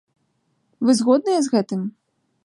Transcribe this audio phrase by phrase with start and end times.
[0.87, 1.81] Вы згодныя з гэтым?